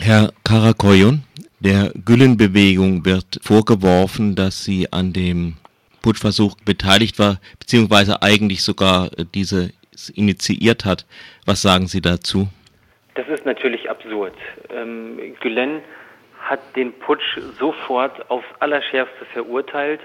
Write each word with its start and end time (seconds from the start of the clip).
Herr 0.00 0.32
Karakoyun, 0.42 1.22
der 1.60 1.92
Gülen-Bewegung 2.04 3.04
wird 3.04 3.40
vorgeworfen, 3.42 4.34
dass 4.34 4.64
sie 4.64 4.90
an 4.90 5.12
dem 5.12 5.56
Putschversuch 6.00 6.56
beteiligt 6.64 7.18
war, 7.18 7.40
beziehungsweise 7.58 8.22
eigentlich 8.22 8.62
sogar 8.62 9.10
diese 9.34 9.70
initiiert 10.14 10.84
hat. 10.84 11.06
Was 11.44 11.62
sagen 11.62 11.86
Sie 11.86 12.00
dazu? 12.00 12.48
Das 13.14 13.28
ist 13.28 13.44
natürlich 13.44 13.90
absurd. 13.90 14.34
Ähm, 14.74 15.18
Gülen 15.40 15.82
hat 16.40 16.60
den 16.74 16.92
Putsch 16.94 17.38
sofort 17.58 18.30
aufs 18.30 18.48
Allerschärfste 18.60 19.26
verurteilt. 19.26 20.00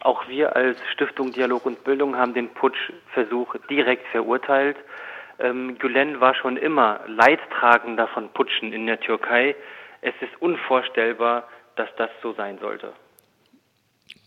Auch 0.00 0.26
wir 0.28 0.56
als 0.56 0.78
Stiftung 0.92 1.32
Dialog 1.32 1.66
und 1.66 1.84
Bildung 1.84 2.16
haben 2.16 2.32
den 2.32 2.48
Putschversuch 2.48 3.56
direkt 3.68 4.06
verurteilt. 4.08 4.76
Ähm, 5.38 5.78
Gülen 5.78 6.20
war 6.20 6.34
schon 6.34 6.56
immer 6.56 7.00
Leidtragender 7.06 8.08
von 8.08 8.28
Putschen 8.30 8.72
in 8.72 8.86
der 8.86 9.00
Türkei. 9.00 9.54
Es 10.00 10.14
ist 10.20 10.40
unvorstellbar, 10.40 11.48
dass 11.76 11.88
das 11.96 12.10
so 12.22 12.32
sein 12.32 12.58
sollte. 12.58 12.92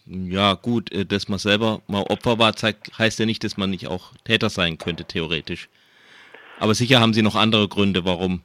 Ja, 0.05 0.53
gut, 0.53 0.91
äh, 0.91 1.05
dass 1.05 1.29
man 1.29 1.39
selber 1.39 1.81
mal 1.87 2.03
Opfer 2.09 2.39
war, 2.39 2.53
zeigt, 2.53 2.97
heißt 2.97 3.19
ja 3.19 3.25
nicht, 3.25 3.43
dass 3.43 3.57
man 3.57 3.69
nicht 3.69 3.87
auch 3.87 4.11
Täter 4.25 4.49
sein 4.49 4.77
könnte, 4.77 5.05
theoretisch. 5.05 5.69
Aber 6.59 6.73
sicher 6.73 6.99
haben 6.99 7.13
Sie 7.13 7.21
noch 7.21 7.35
andere 7.35 7.67
Gründe, 7.67 8.05
warum 8.05 8.41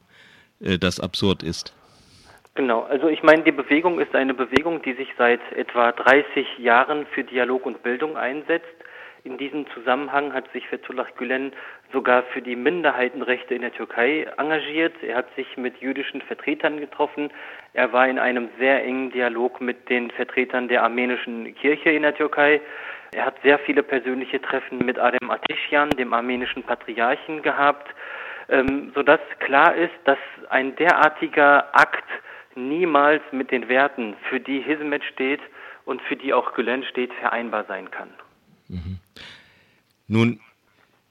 äh, 0.59 0.77
das 0.77 0.99
absurd 0.99 1.43
ist. 1.43 1.73
Genau, 2.55 2.83
also 2.83 3.09
ich 3.09 3.21
meine, 3.21 3.43
die 3.43 3.51
Bewegung 3.51 3.99
ist 3.99 4.15
eine 4.15 4.33
Bewegung, 4.33 4.81
die 4.81 4.93
sich 4.93 5.09
seit 5.17 5.41
etwa 5.51 5.91
30 5.91 6.57
Jahren 6.57 7.05
für 7.07 7.23
Dialog 7.23 7.65
und 7.65 7.83
Bildung 7.83 8.15
einsetzt. 8.15 8.65
In 9.25 9.39
diesem 9.39 9.65
Zusammenhang 9.71 10.33
hat 10.33 10.51
sich 10.51 10.67
Fethullah 10.67 11.07
Gülen 11.17 11.51
sogar 11.91 12.21
für 12.31 12.43
die 12.43 12.55
Minderheitenrechte 12.55 13.55
in 13.55 13.61
der 13.61 13.73
Türkei 13.73 14.27
engagiert. 14.37 14.93
Er 15.01 15.17
hat 15.17 15.33
sich 15.35 15.57
mit 15.57 15.77
jüdischen 15.79 16.21
Vertretern 16.21 16.79
getroffen. 16.79 17.31
Er 17.73 17.91
war 17.91 18.07
in 18.07 18.19
einem 18.19 18.49
sehr 18.59 18.83
engen 18.83 19.09
Dialog 19.09 19.61
mit 19.61 19.89
den 19.89 20.11
Vertretern 20.11 20.67
der 20.67 20.83
armenischen 20.83 21.55
Kirche 21.55 21.89
in 21.89 22.03
der 22.03 22.13
Türkei. 22.13 22.61
Er 23.15 23.25
hat 23.25 23.35
sehr 23.41 23.57
viele 23.57 23.81
persönliche 23.81 24.39
Treffen 24.39 24.77
mit 24.85 24.99
Adem 24.99 25.31
Ateşyan, 25.31 25.89
dem 25.89 26.13
armenischen 26.13 26.61
Patriarchen, 26.61 27.41
gehabt, 27.41 27.89
ähm, 28.47 28.91
sodass 28.93 29.21
klar 29.39 29.73
ist, 29.73 29.95
dass 30.03 30.19
ein 30.49 30.75
derartiger 30.75 31.73
Akt 31.73 32.07
niemals 32.53 33.23
mit 33.31 33.49
den 33.49 33.69
Werten, 33.69 34.15
für 34.29 34.39
die 34.39 34.61
Hizmet 34.61 35.03
steht 35.03 35.41
und 35.83 35.99
für 36.03 36.15
die 36.15 36.31
auch 36.31 36.53
Gülen 36.53 36.83
steht, 36.83 37.11
vereinbar 37.15 37.63
sein 37.63 37.89
kann. 37.89 38.11
Nun, 40.07 40.39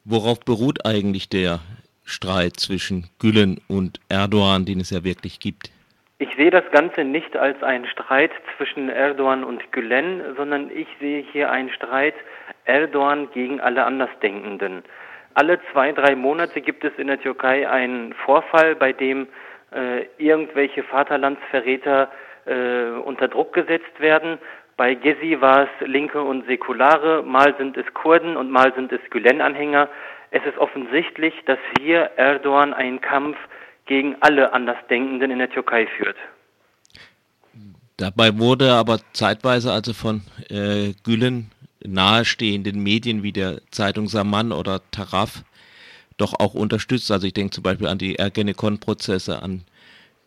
worauf 0.05 0.41
beruht 0.41 0.87
eigentlich 0.87 1.29
der 1.29 1.61
Streit 2.05 2.57
zwischen 2.59 3.09
Gülen 3.19 3.61
und 3.69 4.01
Erdogan, 4.09 4.65
den 4.65 4.81
es 4.81 4.91
ja 4.91 5.05
wirklich 5.05 5.41
gibt? 5.41 5.71
Ich 6.19 6.29
sehe 6.37 6.51
das 6.51 6.65
Ganze 6.71 7.03
nicht 7.03 7.37
als 7.37 7.61
einen 7.63 7.87
Streit 7.87 8.31
zwischen 8.57 8.89
Erdogan 8.89 9.43
und 9.43 9.73
Gülen, 9.73 10.23
sondern 10.37 10.71
ich 10.71 10.87
sehe 11.01 11.25
hier 11.33 11.51
einen 11.51 11.71
Streit 11.71 12.15
Erdogan 12.65 13.29
gegen 13.33 13.61
alle 13.61 13.85
Andersdenkenden. 13.85 14.85
Alle 15.35 15.59
zwei, 15.73 15.91
drei 15.93 16.15
Monate 16.15 16.61
gibt 16.61 16.85
es 16.85 16.93
in 16.97 17.09
der 17.09 17.21
Türkei 17.21 17.69
einen 17.69 18.13
Vorfall, 18.15 18.77
bei 18.77 18.93
dem 18.93 19.27
äh, 19.73 20.07
irgendwelche 20.19 20.85
Vaterlandsverräter 20.85 22.11
äh, 22.47 22.91
unter 23.05 23.27
Druck 23.27 23.53
gesetzt 23.53 23.99
werden. 23.99 24.39
Bei 24.77 24.95
Gezi 24.95 25.41
war 25.41 25.65
es 25.65 25.87
Linke 25.87 26.21
und 26.23 26.47
Säkulare, 26.47 27.23
mal 27.23 27.55
sind 27.59 27.77
es 27.77 27.87
Kurden 27.95 28.37
und 28.37 28.51
mal 28.51 28.73
sind 28.75 28.91
es 28.93 29.01
Gülen-Anhänger. 29.11 29.89
Es 30.31 30.45
ist 30.45 30.59
offensichtlich, 30.59 31.33
dass 31.47 31.59
hier 31.79 32.11
Erdogan 32.17 32.75
einen 32.75 33.01
Kampf 33.01 33.37
gegen 33.87 34.17
alle 34.21 34.53
Andersdenkenden 34.53 35.31
in 35.31 35.39
der 35.39 35.51
Türkei 35.51 35.87
führt. 35.87 36.17
Dabei 37.97 38.37
wurde 38.39 38.73
aber 38.73 38.99
zeitweise 39.13 39.71
also 39.71 39.93
von 39.93 40.23
äh, 40.51 40.95
Gülen 41.05 41.53
nahestehenden 41.85 42.83
Medien 42.83 43.23
wie 43.23 43.33
der 43.33 43.61
Zeitung 43.71 44.09
Saman 44.09 44.51
oder 44.51 44.81
Taraf 44.91 45.45
doch 46.17 46.35
auch 46.41 46.55
unterstützt. 46.55 47.11
Also 47.13 47.27
ich 47.27 47.35
denke 47.35 47.53
zum 47.53 47.63
Beispiel 47.63 47.87
an 47.87 47.99
die 47.99 48.17
Ergenekon-Prozesse, 48.17 49.41
an 49.43 49.65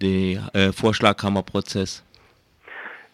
den 0.02 0.38
äh, 0.54 0.72
Vorschlaghammer-Prozess. 0.72 2.04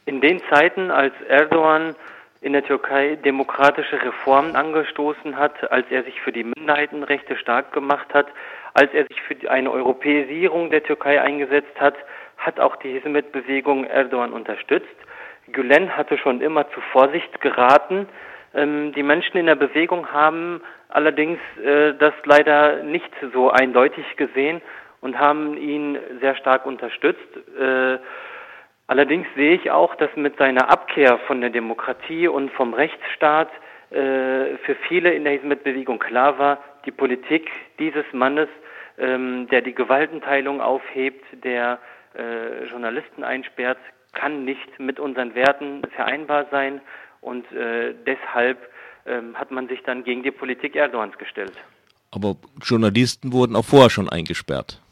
In 0.06 0.20
den 0.20 0.42
Zeiten, 0.50 0.92
als 0.92 1.14
Erdogan 1.28 1.96
in 2.42 2.52
der 2.52 2.66
Türkei 2.66 3.16
demokratische 3.16 4.02
Reformen 4.04 4.56
angestoßen 4.56 5.38
hat, 5.38 5.72
als 5.72 5.86
er 5.90 6.04
sich 6.04 6.20
für 6.22 6.34
die 6.34 6.44
Minderheitenrechte 6.44 7.38
stark 7.38 7.72
gemacht 7.72 8.14
hat, 8.14 8.28
als 8.74 8.94
er 8.94 9.06
sich 9.06 9.22
für 9.22 9.50
eine 9.50 9.72
Europäisierung 9.72 10.70
der 10.70 10.84
Türkei 10.84 11.22
eingesetzt 11.22 11.80
hat, 11.80 11.96
hat 12.38 12.60
auch 12.60 12.76
die 12.78 12.92
Hizmet-Bewegung 12.92 13.86
Erdogan 13.86 14.34
unterstützt. 14.34 14.88
Gülen 15.52 15.96
hatte 15.96 16.18
schon 16.18 16.42
immer 16.42 16.70
zu 16.72 16.82
Vorsicht 16.92 17.40
geraten. 17.40 18.10
Ähm, 18.54 18.92
die 18.94 19.04
Menschen 19.04 19.38
in 19.38 19.46
der 19.46 19.56
Bewegung 19.56 20.12
haben 20.12 20.62
allerdings 20.90 21.40
äh, 21.64 21.94
das 21.94 22.14
leider 22.26 22.84
nicht 22.84 23.12
so 23.34 23.52
eindeutig 23.52 24.06
gesehen 24.18 24.62
und 25.00 25.18
haben 25.18 25.56
ihn 25.58 25.98
sehr 26.20 26.36
stark 26.36 26.66
unterstützt. 26.66 27.20
Allerdings 28.88 29.28
sehe 29.36 29.56
ich 29.56 29.72
auch, 29.72 29.96
dass 29.96 30.10
mit 30.16 30.38
seiner 30.38 30.70
Abkehr 30.70 31.18
von 31.20 31.42
der 31.42 31.50
Demokratie 31.50 32.28
und 32.28 32.52
vom 32.52 32.74
Rechtsstaat 32.74 33.50
äh, 33.92 34.58
für 34.66 34.76
viele 34.88 35.14
in 35.14 35.24
der 35.24 35.34
Hizmet-Bewegung 35.34 36.00
klar 36.00 36.38
war, 36.38 36.60
die 36.86 36.92
Politik 36.92 37.50
dieses 37.80 38.06
Mannes, 38.12 38.50
ähm, 38.98 39.48
der 39.50 39.62
die 39.62 39.74
Gewaltenteilung 39.74 40.62
aufhebt, 40.62 41.24
der 41.44 41.80
äh, 42.16 42.66
Journalisten 42.66 43.24
einsperrt, 43.24 43.78
kann 44.14 44.46
nicht 44.46 44.80
mit 44.80 45.00
unseren 45.00 45.34
Werten 45.34 45.82
vereinbar 45.96 46.46
sein 46.52 46.82
und 47.22 47.50
äh, 47.52 47.96
deshalb 48.06 48.58
ähm, 49.06 49.36
hat 49.36 49.52
man 49.52 49.68
sich 49.68 49.82
dann 49.84 50.04
gegen 50.04 50.24
die 50.24 50.32
Politik 50.32 50.76
Erdogans 50.76 51.18
gestellt. 51.18 51.54
Aber 52.12 52.36
Journalisten 52.62 53.34
wurden 53.34 53.56
auch 53.56 53.66
vorher 53.66 53.90
schon 53.90 54.10
eingesperrt. 54.10 54.83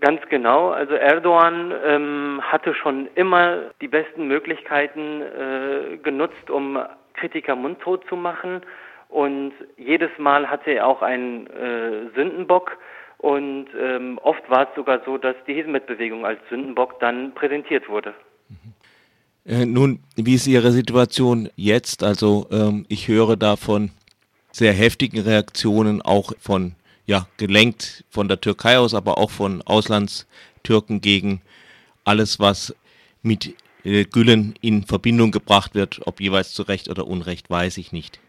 Ganz 0.00 0.20
genau. 0.28 0.70
Also 0.70 0.94
Erdogan 0.94 1.72
ähm, 1.84 2.40
hatte 2.42 2.74
schon 2.74 3.08
immer 3.14 3.70
die 3.80 3.88
besten 3.88 4.26
Möglichkeiten 4.26 5.22
äh, 5.22 5.96
genutzt, 5.98 6.50
um 6.50 6.78
Kritiker 7.14 7.54
mundtot 7.54 8.04
zu 8.08 8.16
machen. 8.16 8.62
Und 9.08 9.52
jedes 9.76 10.10
Mal 10.18 10.50
hatte 10.50 10.72
er 10.72 10.86
auch 10.86 11.02
einen 11.02 11.46
äh, 11.46 12.10
Sündenbock. 12.16 12.76
Und 13.18 13.68
ähm, 13.80 14.18
oft 14.22 14.48
war 14.50 14.68
es 14.68 14.74
sogar 14.74 15.00
so, 15.06 15.18
dass 15.18 15.36
die 15.46 15.54
Hizmet-Bewegung 15.54 16.26
als 16.26 16.40
Sündenbock 16.50 16.98
dann 17.00 17.32
präsentiert 17.34 17.88
wurde. 17.88 18.12
Äh, 19.46 19.64
nun, 19.64 20.00
wie 20.16 20.34
ist 20.34 20.46
Ihre 20.48 20.72
Situation 20.72 21.48
jetzt? 21.54 22.02
Also 22.02 22.46
ähm, 22.50 22.84
ich 22.88 23.06
höre 23.06 23.36
davon 23.36 23.90
sehr 24.50 24.72
heftigen 24.72 25.20
Reaktionen 25.20 26.02
auch 26.02 26.32
von 26.40 26.74
ja, 27.06 27.26
gelenkt 27.38 28.04
von 28.10 28.28
der 28.28 28.40
Türkei 28.40 28.78
aus, 28.78 28.94
aber 28.94 29.18
auch 29.18 29.30
von 29.30 29.62
Auslandstürken 29.64 31.00
gegen 31.00 31.40
alles, 32.04 32.38
was 32.40 32.74
mit 33.22 33.54
äh, 33.84 34.04
Gülen 34.04 34.54
in 34.60 34.82
Verbindung 34.82 35.30
gebracht 35.30 35.74
wird, 35.74 36.00
ob 36.06 36.20
jeweils 36.20 36.52
zu 36.52 36.62
Recht 36.62 36.88
oder 36.88 37.06
Unrecht, 37.06 37.48
weiß 37.48 37.78
ich 37.78 37.92
nicht. 37.92 38.20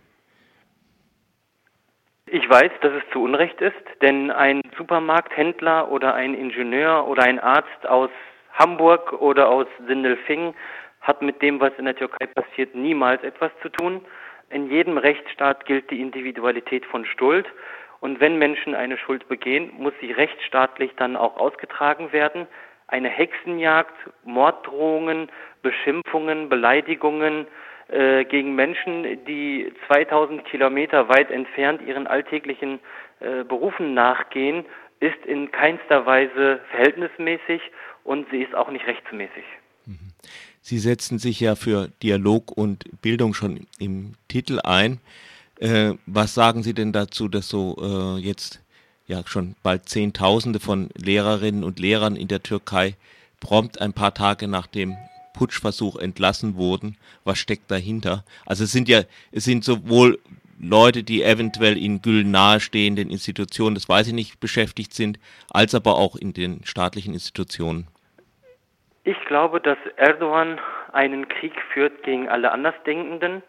Ich 2.29 2.47
weiß, 2.49 2.71
dass 2.81 2.91
es 2.91 3.03
zu 3.13 3.23
Unrecht 3.23 3.59
ist, 3.61 3.73
denn 4.01 4.31
ein 4.31 4.61
Supermarkthändler 4.77 5.89
oder 5.89 6.13
ein 6.13 6.33
Ingenieur 6.33 7.07
oder 7.07 7.23
ein 7.23 7.39
Arzt 7.39 7.87
aus 7.87 8.09
Hamburg 8.51 9.13
oder 9.13 9.49
aus 9.49 9.67
Sindelfingen 9.87 10.53
hat 11.01 11.21
mit 11.21 11.41
dem, 11.41 11.61
was 11.61 11.71
in 11.77 11.85
der 11.85 11.95
Türkei 11.95 12.25
passiert, 12.25 12.75
niemals 12.75 13.23
etwas 13.23 13.51
zu 13.61 13.69
tun. 13.69 14.01
In 14.49 14.69
jedem 14.69 14.97
Rechtsstaat 14.97 15.65
gilt 15.65 15.89
die 15.89 16.01
Individualität 16.01 16.85
von 16.85 17.05
Schuld 17.05 17.47
und 17.99 18.19
wenn 18.19 18.37
Menschen 18.37 18.75
eine 18.75 18.97
Schuld 18.97 19.27
begehen, 19.27 19.71
muss 19.77 19.93
sie 19.99 20.11
rechtsstaatlich 20.11 20.91
dann 20.97 21.15
auch 21.15 21.37
ausgetragen 21.37 22.11
werden. 22.11 22.47
Eine 22.87 23.09
Hexenjagd, 23.09 23.93
Morddrohungen, 24.23 25.29
Beschimpfungen, 25.61 26.49
Beleidigungen 26.49 27.47
äh, 27.89 28.23
gegen 28.25 28.55
Menschen, 28.55 29.25
die 29.25 29.73
2000 29.87 30.45
Kilometer 30.45 31.09
weit 31.09 31.31
entfernt 31.31 31.81
ihren 31.81 32.07
alltäglichen 32.07 32.79
äh, 33.19 33.43
Berufen 33.43 33.93
nachgehen, 33.93 34.65
ist 34.99 35.25
in 35.25 35.51
keinster 35.51 36.05
Weise 36.05 36.59
verhältnismäßig 36.69 37.61
und 38.03 38.27
sie 38.31 38.41
ist 38.41 38.55
auch 38.55 38.69
nicht 38.71 38.87
rechtsmäßig. 38.87 39.43
Mhm. 39.85 40.13
Sie 40.61 40.79
setzen 40.79 41.17
sich 41.17 41.39
ja 41.39 41.55
für 41.55 41.89
Dialog 42.03 42.51
und 42.51 43.01
Bildung 43.01 43.33
schon 43.33 43.67
im 43.79 44.15
Titel 44.27 44.59
ein. 44.63 44.99
Äh, 45.59 45.93
was 46.05 46.33
sagen 46.33 46.63
Sie 46.63 46.73
denn 46.73 46.93
dazu, 46.93 47.27
dass 47.27 47.49
so 47.49 47.75
äh, 47.81 48.19
jetzt 48.19 48.63
ja 49.07 49.21
schon 49.25 49.55
bald 49.63 49.89
Zehntausende 49.89 50.59
von 50.59 50.89
Lehrerinnen 50.95 51.63
und 51.63 51.79
Lehrern 51.79 52.15
in 52.15 52.27
der 52.27 52.43
Türkei 52.43 52.95
prompt 53.39 53.81
ein 53.81 53.93
paar 53.93 54.13
Tage 54.13 54.47
nach 54.47 54.67
dem 54.67 54.95
Putschversuch 55.33 55.95
entlassen 55.97 56.55
wurden? 56.55 56.97
Was 57.23 57.39
steckt 57.39 57.71
dahinter? 57.71 58.23
Also 58.45 58.65
es 58.65 58.71
sind 58.71 58.87
ja, 58.87 59.01
es 59.31 59.45
sind 59.45 59.63
sowohl 59.63 60.19
Leute, 60.59 61.03
die 61.03 61.23
eventuell 61.23 61.77
in 61.77 62.01
Gülen 62.01 62.31
nahestehenden 62.31 63.09
Institutionen, 63.09 63.75
das 63.75 63.87
weiß 63.87 64.07
ich 64.07 64.13
nicht, 64.13 64.39
beschäftigt 64.39 64.93
sind, 64.93 65.19
als 65.51 65.75
aber 65.75 65.95
auch 65.95 66.15
in 66.15 66.33
den 66.33 66.63
staatlichen 66.65 67.13
Institutionen? 67.13 67.87
Ich 69.03 69.17
glaube, 69.27 69.61
dass 69.61 69.77
Erdogan 69.97 70.59
einen 70.93 71.27
Krieg 71.27 71.53
führt 71.73 72.03
gegen 72.03 72.27
alle 72.27 72.51
Andersdenkenden. 72.51 73.43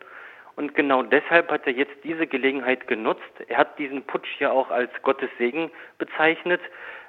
Und 0.58 0.74
genau 0.74 1.04
deshalb 1.04 1.52
hat 1.52 1.68
er 1.68 1.72
jetzt 1.72 1.94
diese 2.02 2.26
Gelegenheit 2.26 2.88
genutzt. 2.88 3.22
Er 3.46 3.58
hat 3.58 3.78
diesen 3.78 4.02
Putsch 4.02 4.40
ja 4.40 4.50
auch 4.50 4.72
als 4.72 4.90
Gottes 5.02 5.30
Segen 5.38 5.70
bezeichnet. 5.98 6.60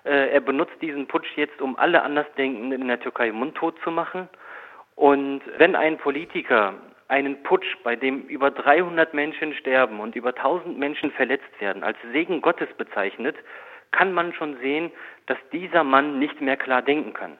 Äh, 0.04 0.30
er 0.34 0.40
benutzt 0.40 0.80
diesen 0.84 1.08
Putsch 1.08 1.36
jetzt, 1.36 1.60
um 1.60 1.76
alle 1.76 2.04
Andersdenkenden 2.04 2.80
in 2.80 2.88
der 2.88 3.00
Türkei 3.00 3.32
mundtot 3.32 3.74
zu 3.84 3.90
machen. 3.90 4.30
Und 4.94 5.42
wenn 5.58 5.76
ein 5.76 5.98
Politiker 5.98 6.76
einen 7.08 7.42
Putsch, 7.42 7.76
bei 7.84 7.96
dem 7.96 8.28
über 8.28 8.52
300 8.52 9.16
Menschen 9.16 9.56
sterben 9.56 10.00
und 10.00 10.16
über 10.16 10.30
1000 10.30 10.78
Menschen 10.78 11.10
verletzt 11.10 11.60
werden, 11.60 11.84
als 11.84 11.98
Segen 12.12 12.42
Gottes 12.42 12.70
bezeichnet, 12.78 13.36
kann 13.90 14.14
man 14.14 14.32
schon 14.34 14.58
sehen, 14.58 14.92
dass 15.26 15.40
dieser 15.52 15.84
Mann 15.84 16.20
nicht 16.20 16.40
mehr 16.40 16.56
klar 16.56 16.84
denken 16.84 17.14
kann. 17.14 17.40